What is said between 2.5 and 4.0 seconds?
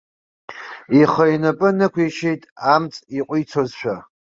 амҵ иҟәицозшәа.